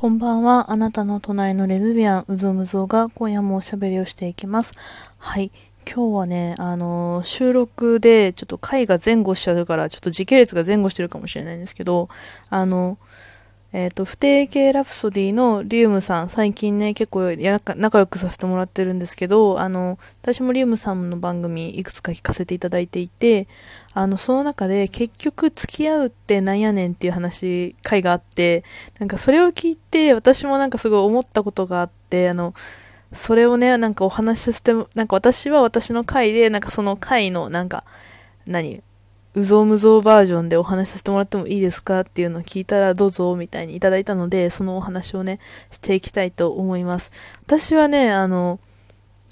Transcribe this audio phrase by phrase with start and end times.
[0.00, 0.70] こんばんは。
[0.70, 4.74] あなたの隣のレズビアン、うぞむぞが今夜もおしゃべりをしていきます。
[5.18, 5.50] はい。
[5.92, 12.08] 今日はね、あのー、収録でちょっと回が前後しちゃうから、ちょっと時系列が前後してるかもしれないんですけど、
[12.48, 12.96] あの、
[13.72, 23.46] えっ、ー、と、不定形ラプソディのリウムさん、最近ね、結構や仲良くさせてもらってるんですけど、あの、私もリウムさんの番組いくつか聞かせていただいていて、
[23.92, 28.64] あの、その中で結局付き合うってなんやねんっていう話、回があって、
[28.98, 32.54] なんかそれを聞いて、私もなんかすごい思ったことがあって、あの、
[33.12, 37.84] それをね、なんかお話しさせて、なんか私は私の回で、なんかその回の、なんか、
[38.46, 38.82] 何
[39.34, 45.38] うぞうむぞうバージョンでお話しさせてもらってもいいですかっていうのを聞いたらどうぞみたいにいただいたので、そのお話をね、
[45.70, 47.12] していきたいと思います。
[47.46, 48.58] 私はね、あの、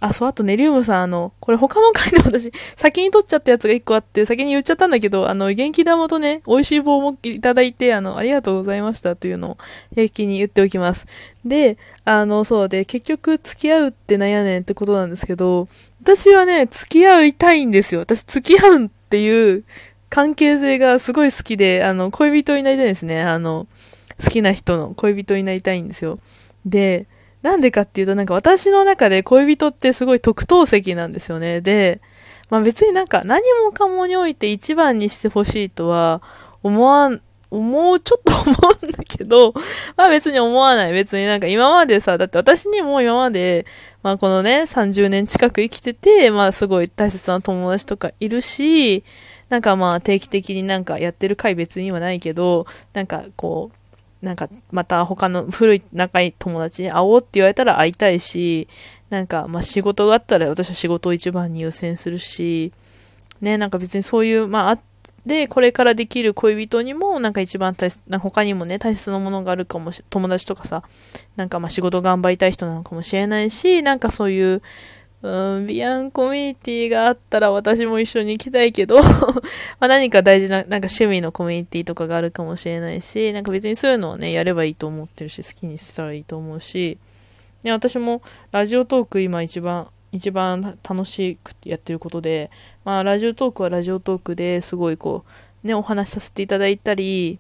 [0.01, 9.59] あ、そう、あとネリウムさん、あの、これ他の回で私、 先に撮っちゃったやつが一個あって、先に言っちゃったんだけど、あの、元気玉とね、美味しい棒もいただいて、あの、ありがとうございましたというのを、
[9.95, 11.07] 平気に言っておきます。
[11.47, 15.69] で、あの、そうで、結局付き合うってなんやねんってことなんですけど、
[16.03, 18.03] 私はね、付き合いたいんですよ。
[18.03, 19.65] 私付き合うっていう
[20.11, 23.23] 関係性がすごい好きで、あの、恋人になりたいんですね。
[23.23, 23.67] あの、
[24.23, 26.19] 好きな人の恋人になりたいんですよ。
[26.65, 27.07] で、
[27.43, 31.61] なんでかっていうと、なんか私の中で恋人ってすごい特等席なんですよね。
[31.61, 32.01] で、
[32.51, 36.23] まあ別になんか何もかもにおいて一番にしてほしいとは
[36.63, 37.11] 思わ
[37.53, 38.53] ん、思う、ちょっと思
[38.83, 39.53] うんだけど、
[39.97, 40.93] まあ別に思わない。
[40.93, 43.67] 別になんか今までさ、だって私にも今まで、
[44.03, 49.05] まあこのね、30年近く生きてて、まあすごい大切な友達とかいるし、
[49.49, 58.69] なんかまあ定期的になんかやってる回別にはないけど、なんかこう、なんかまた他の古い仲いい友達に会おうって言われたら会いたいし、
[59.11, 62.73] なんかまあ仕事があったら私は仕事を一番に優先するし、
[63.41, 64.79] ね、なんか別にそういう、まあ
[65.27, 70.83] あって、これからできる恋人にもなんか一番大切な、他にもね、大切なものがあるかもし、友達とかさ、
[71.37, 74.63] なんかまあ仕事頑張りたい人なのかもしれないし、なんかそういう、
[75.23, 79.01] うん、ビアンコミュニティがあったら私も一緒に行きたいけど
[79.81, 86.99] ま何か大事な、なんか趣味のコミュニティとかがあるかもしれないし、なんか別にそういうのをね、やればいいと思ってるし、好きにしたらいいと思うし、
[87.65, 92.51] ね、私もラジオトーク今一番、一番楽しくやってることで、
[92.85, 95.25] まあラジオトークはラジオトークですごいこ
[95.65, 97.39] う、ね、お話しさせていただいたり、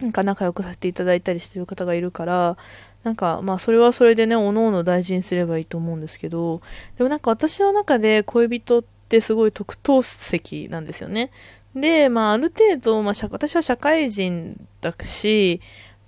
[0.00, 2.56] なんか仲良くさせていただいたりしてる方がいるから、
[3.02, 6.60] なんか、まあ、それはそれでね、おのおの大事にすればいいと思うんですけど、
[6.96, 11.30] でもなんか私の中で恋人ってすごい特等席なんですよね。
[11.74, 15.60] で、まあ、ある程度、まあ、私は社会人だし、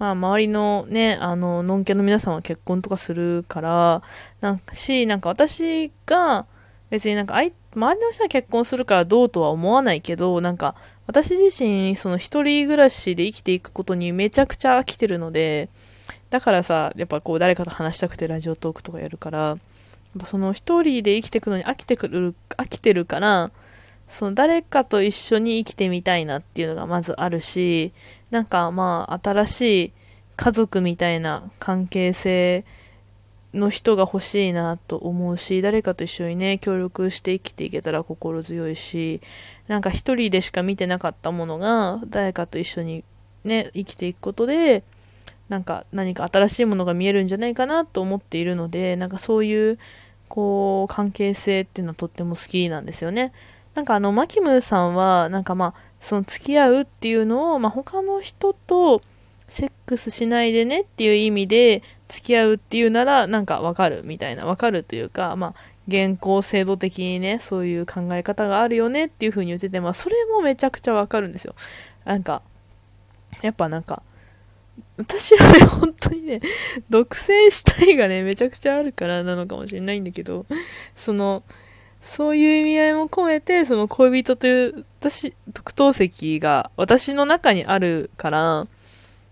[0.03, 4.03] まあ、周りのね、あの、のんけの皆さんは結婚とかするから、
[4.41, 6.45] なんかし、なんか私が、
[6.91, 10.75] 別になんか、周りの人は結婚するからどうとは思わないけど、なんか、
[11.07, 15.69] 私自身、その一人暮らしで生きていくことにめちゃくちゃ飽きてるので、
[16.31, 19.57] だからさ、やっぱこう誰かと話したくてラジオトークとかやるから、
[20.25, 23.53] その一人で生きていくのに飽きてくる、飽きてるから、
[24.09, 27.93] その誰かと一緒に生きてみたいなっていうのがまずあるし、
[28.32, 29.93] なんかまあ新しい
[30.34, 32.65] 家族みたいな関係性
[33.54, 39.21] の人が欲しいなと思うし、誰かと一緒にね、協力して生きていけたら心強いし、
[39.69, 43.04] なんか一人でしか見てなかったものが、誰かと一緒に
[43.44, 44.82] ね、生きていくことで、
[45.53, 49.78] なんか何か新しいものが見えるんじゃないかなと思っているのでなんかそういう
[50.28, 53.34] こう関係性っていうのはとっても好きなんですよね。
[53.75, 59.01] なんかあのマキムさんはなんかまあその付き合うっていうのを、まあ、他の人と
[59.49, 65.55] セックスしないでねっていう意味で付き合うっていうならなんかわかるみたいなわかるというかまあ
[65.89, 71.55] 現行制度的にねそういう考え方があるよねっていう風に言っててまあそれもめちゃくちゃわかるんですよ。
[72.05, 72.43] なんか
[73.43, 74.03] やっぱなんか
[74.97, 76.41] 私はね、本当にね、
[76.91, 80.47] 独占したいがね、めちゃくちゃあるからなのかもしれないんだけど、
[80.97, 81.43] その、
[82.03, 88.67] そういう意味合いも込めて、その恋人という、私、特等席が私の中にあるから、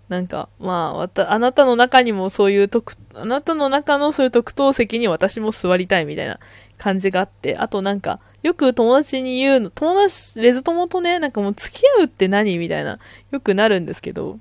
[0.09, 6.41] なんか、まあ、わた、あなたの中にもそういう特、あなたの中のそういう特等席に私も座りたいみたいな
[6.79, 12.59] 感じがあって、あとなんか、よく友達に言うの、友達、レズ友とね、なんかもう付き合うって何？
[12.59, 12.99] みたいな、
[13.31, 14.39] よくなるんですけど、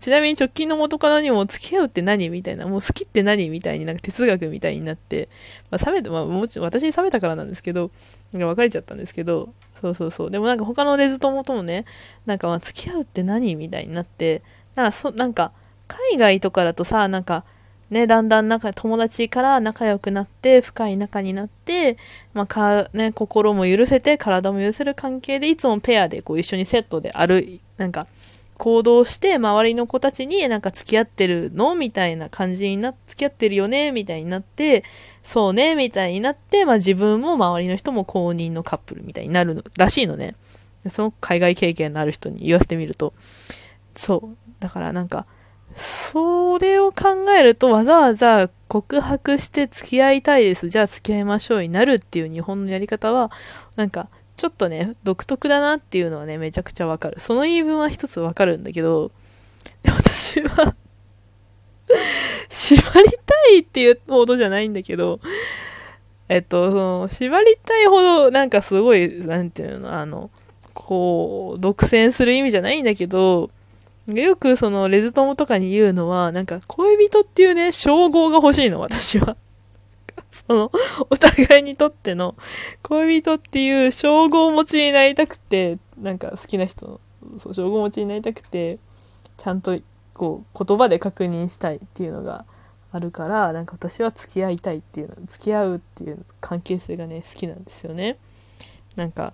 [0.00, 5.28] ちなみに直近の元カノにも付き合うって何みたいな、もう好きって何みたいになんか哲学みたいになって、
[5.70, 7.90] まあ、冷めた、まあもち私に冷めたからなんですけど、
[8.32, 10.30] なんか別れちゃったんですけど、そうそうそう。
[10.30, 11.84] でもなんか他のレズ友ともね、
[12.26, 14.42] なんかまあ付き合うって何みたいになって、
[14.74, 15.52] なんかそ、なんか
[15.86, 17.44] 海外とかだとさ、なんか、
[17.90, 21.96] ね、だんだん仲、友達から仲良くなって、深い仲になって、
[22.34, 28.06] まあ、か、ね、心も許せて、体も許せる関係で、いつもペアでこう一緒にセットである、なんか、
[28.58, 31.74] 行動して周りの子たちになんか付き合ってるの？
[31.76, 33.92] みたいな感じにな付き合ってるよね？
[33.92, 34.84] みたいになって
[35.22, 35.76] そうね？
[35.76, 40.34] みたいになって、まあ、自分も周りの人も公認のカップルみたいになるのらしいのね。
[40.88, 43.14] その海外経験のある人に言わせてみると。
[43.94, 44.36] そう。
[44.60, 45.26] だからなんか
[45.76, 50.68] それを考えるとわざわざ告白して付き合いたいです。
[50.68, 53.30] じゃあ付き合いましょうになるっていう日本のやり方は、
[53.76, 54.08] なんか、
[54.38, 57.18] ちょっとね、独特だなっていうのはね、めちゃくちゃわかる。
[57.18, 59.10] その言い分は一つわかるんだけど、
[59.84, 60.76] 私は
[62.48, 65.18] 縛りたいっていうほどじゃないんだけど、
[66.28, 70.30] えっと、その、縛りたいほど、なんかすごい、なんていうの、あの、
[70.72, 73.50] こう、独占する意味じゃないんだけど、
[74.06, 79.36] よくそのレズ友とかに言うのは、なんか恋人っていうね、称号が欲しいの、私は。
[80.46, 80.70] その、
[81.10, 82.34] お互いにとっての
[82.82, 87.00] 恋人っていう称号持ちになりたくて、なんか好きな人の、
[87.38, 88.78] そう、称号持ちになりたくて、
[89.36, 89.78] ちゃんと
[90.14, 92.44] こう、言葉で確認したいっていうのが
[92.92, 98.18] あるから、なんか私は付き合いたいっていうの、付き合うっていう関係性がね、好きなんですよね。
[98.96, 99.32] なんか、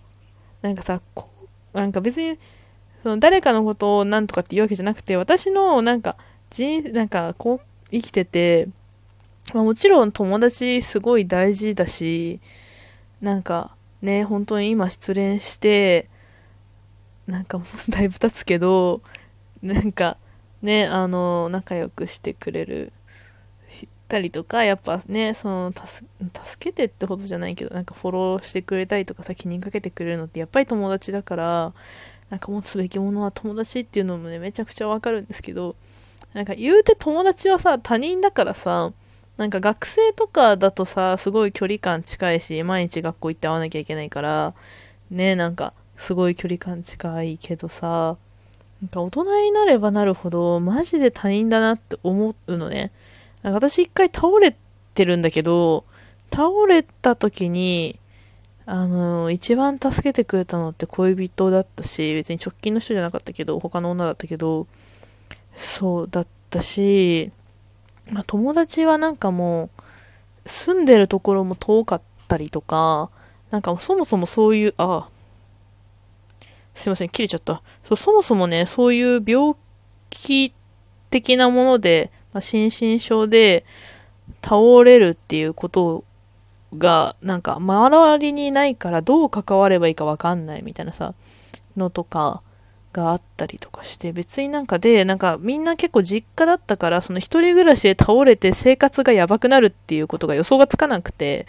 [0.62, 1.28] なんかさ、こ、
[1.72, 2.38] なんか別に、
[3.02, 6.16] その誰かのことを何とかって言うわけじゃなくて、私のなんか
[6.50, 8.68] 人、なんかこう生きてて、
[9.52, 12.40] まあ、もちろん友達すごい大事だし、
[13.20, 16.08] なんかね、本当に今失恋して、
[17.26, 19.02] なんかもうだいぶ経つけど、
[19.62, 20.16] なんか
[20.62, 22.92] ね、あの、仲良くしてくれる
[24.08, 26.06] たりとか、やっぱね、その、助
[26.58, 31.72] けてってほどじゃないけど、なんかフォローしてくれたりとかさ、気にかけてくれるのってやっぱり友達だから、
[32.30, 35.76] なんか持つべきものは友達っていうのもね、めちゃくちゃわかるんですけど、
[36.32, 38.92] なんか言うて友達はさ、他人だからさ、
[39.36, 44.54] なんか学生とかだとさ、すごい距離感近いし、毎日学校行って会わなきゃいけないから、
[45.10, 48.16] ね、なんかすごい距離感近いけどさ、
[48.80, 52.92] なんか大人になればなるほど、マジで他人だなって思うのね。
[53.42, 54.56] なんか私一回倒れ
[54.94, 55.84] てるんだけど、
[56.32, 57.98] 倒れた時に、
[58.66, 64.66] あの、一番助けてくれたのって恋人だったし、別に直近の人じゃなかったけど、他の女だったけど、
[65.54, 67.30] そうだったし、
[68.10, 69.70] まあ、友達はなんかも
[70.44, 73.10] う、住んでるところも遠かったりとか、
[73.50, 75.08] なんかそもそもそういう、あ、
[76.74, 77.62] すいません、切れちゃった。
[77.84, 79.54] そそもそもね、そういう病
[80.10, 80.52] 気
[81.10, 83.64] 的なもので、まあ、心身症で
[84.42, 86.04] 倒れるっていうこと
[86.76, 91.14] がなんか周りにないからどう関わればいいかわかんないみたいなさ
[91.76, 92.42] のとか
[92.94, 101.46] があったりとかして別になんかでなんかみんな結構実家だったからその一人暮らしで倒れて生活がやばくなるっていうことが予想がつかなくて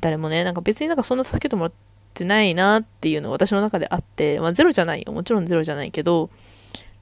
[0.00, 1.72] 誰もねなんか別になんかそんな助けてもらっ
[2.14, 6.30] てないなっていうのが私の中であってまあゼロじゃないよもちろんゼロじゃないけど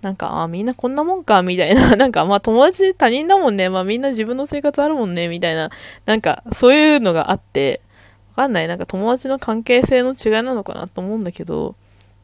[0.03, 1.94] なんか、あ、みんなこんなもんか、みたいな。
[1.97, 3.69] なんか、まあ友達他人だもんね。
[3.69, 5.71] まあみんな自分の生活あるもんね、みたいな。
[6.06, 7.81] なんか、そういうのがあって、
[8.35, 8.69] わかんない。
[8.69, 11.77] なんか友達の関係性の違いなのかなと思うんだけど、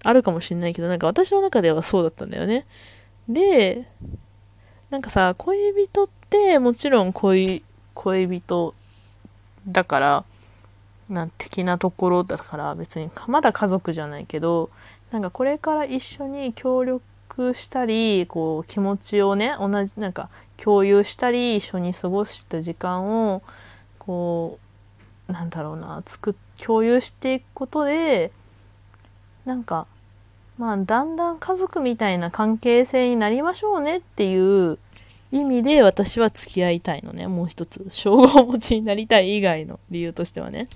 [0.04, 2.66] あるかもしんないけど、なんか私の中ではそうだったんだよね。
[3.28, 3.86] で、
[4.90, 7.62] なんかさ、恋人ってもちろん恋、
[7.94, 8.74] 恋人
[9.66, 10.24] だから、
[11.08, 14.70] な的なところだから別にまだ家族じゃないけど
[15.10, 23.42] なんかこれから一緒に協力したりこう気持ちをね同じなんか共有したり一緒に過ごした時間を
[23.98, 24.58] こ
[25.28, 28.32] うなんだろうなつく共有していくことで
[29.48, 29.86] なんか
[30.58, 34.78] まあだんだん家族みたいな関係性になりましょうねっていう
[35.32, 37.26] 意味で私は付き合いたいのね。
[37.28, 37.86] もう一つ。
[37.88, 40.68] 称号持ちになりたい以外の理由としてはね。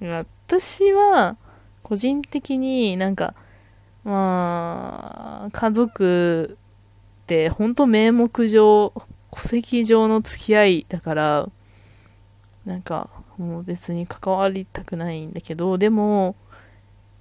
[0.00, 1.36] 私は
[1.82, 3.34] 個人的になんか
[4.04, 6.58] まあ、家族
[7.22, 8.92] って本当名目上、
[9.30, 11.48] 戸籍上の付き合いだから、
[12.64, 16.34] なんかもう別に関わりたくないんだけど、でも、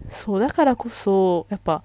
[0.10, 1.84] そうだからこそ、やっぱ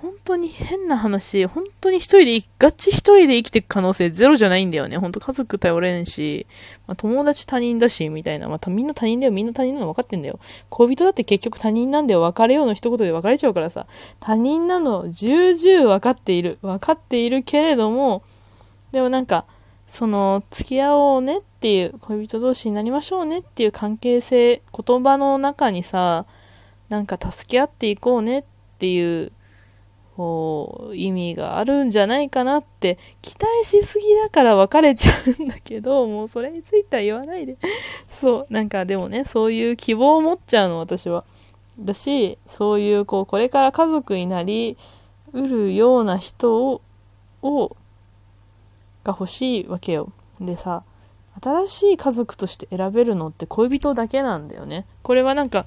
[0.00, 4.96] 本当に変な話、本当に一人で、ガチ一人で生きていく可能性ゼロじゃないんだよね。
[4.96, 6.46] 本当家族頼れんし、
[6.86, 8.48] まあ、友達他人だし、みたいな。
[8.48, 10.40] まあ、みんな他人だよ、みんな他人なの分かってんだよ。
[10.70, 12.22] 恋人だって結局他人なんだよ。
[12.22, 13.86] 別れようの一言で別れちゃうからさ。
[14.20, 16.58] 他人なの重々分かっている。
[16.62, 18.22] 分かっているけれども、
[18.92, 19.44] でもなんか、
[19.86, 26.24] その、付き合おうねっていう、恋人同士になりましょうねっていう関係性、言葉の中にさ、
[26.90, 28.44] なんか助け合っていこうねっ
[28.78, 29.32] ていう
[30.16, 37.56] こう意味があるんじゃないかなって期待しすぎだから別れちゃうんだけど もうそれについては言わないで。
[38.10, 41.24] そうなんかでもねそういう希望を持っちゃうの私は。
[41.78, 44.76] だしそういうこうこれから家族になり
[45.32, 46.82] うるような人を
[47.42, 47.68] を
[49.04, 50.12] が欲しいわけよ。
[50.38, 50.82] でさ
[51.40, 54.86] 新しい家族として選べるのって恋人だけなんだよね。
[55.02, 55.66] これはなんか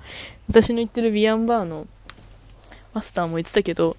[0.50, 1.88] 私の言ってるビアンバーの
[2.94, 3.98] マスターも言ってたけど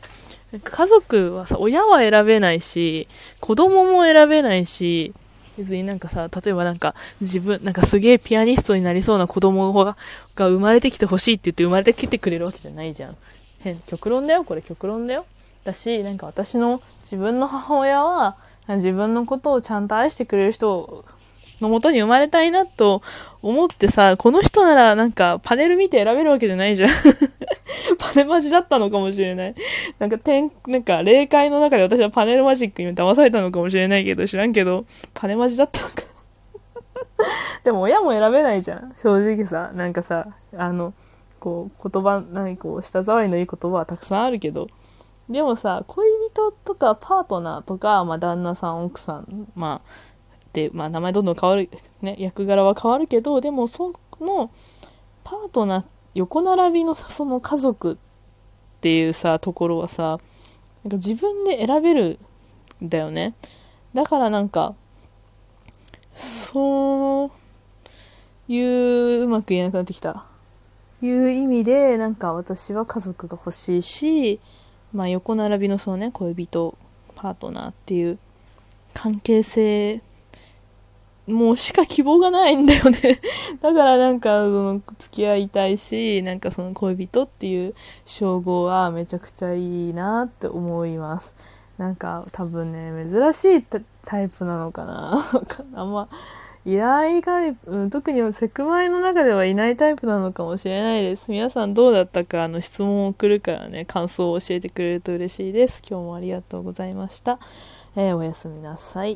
[0.62, 3.09] 家族はさ親は選べないし
[3.40, 5.12] 子供も選べないし
[5.59, 9.97] 別になんかさ例えばなんか自分なんかすげえピアニストになりそうな子供が
[10.35, 13.16] が生まれてきてほしいって言って生まれてきてくれるわけじゃないじゃん。
[13.61, 14.45] 変極論だよ。
[14.45, 15.26] これ極論だよ。
[15.64, 18.37] だしなんか私の自分の母親は
[18.69, 21.04] 自分のことをちゃんと愛してくれる人
[21.61, 23.03] のもとに生まれたいなと
[23.43, 26.91] 思ってさこの人ならなんかパネル見て選べるわけじゃないじゃん。
[27.99, 29.55] パネマジだったのかもしれない。
[29.99, 35.95] なんか天なんか霊界の中で私はパネルマジックに騙されたのかもしれないけど知らんけどパネマジだったのか。
[37.65, 38.95] でも親も選べないじゃん。
[38.97, 40.95] 正直さなんかさあの
[41.39, 44.67] こう言葉何こう舌触りのいい言葉はたくさんあるけど。
[45.29, 49.89] でもさ恋人とかパートナーとか、まあ、旦那さん奥さんまあ、
[50.73, 51.69] まあ、名前どんどん変わる、
[52.03, 54.51] ね、役柄は変わるけどでもその
[55.23, 55.85] パートナー
[56.15, 57.97] 横並びのその家族っ
[58.81, 60.21] ていうさところはさ
[60.85, 62.19] なんか自分で選べる
[62.83, 63.35] んだよね。
[63.95, 64.75] だからなんか
[66.15, 70.27] そういううまく言えなくなってきた。
[71.03, 74.41] いう意味でなんか私は家族が欲しいし
[74.95, 76.79] まあ、横並びのそのね恋人
[77.17, 78.19] パートナーっていう
[78.95, 80.01] 関係性
[81.26, 83.21] もうしか希望がないんだよね
[83.62, 91.35] だからなんかその付き合いたいしなんかその恋人っていう称号はめちゃくちゃいいなって思います
[91.78, 93.64] なんか多分ね珍しい
[94.04, 95.25] タイプなのかな
[95.75, 96.09] あんま
[96.66, 101.31] いないタイプ、うん、特にセクマイの中ではいないタイプなのかもしれないです。
[101.31, 105.83] 皆さんどうだったか、あの、質問を送るからね、感想を教えてくれると嬉しいです。
[105.87, 107.38] 今日もありがとうございました。
[107.97, 109.12] えー、おやすみなさい。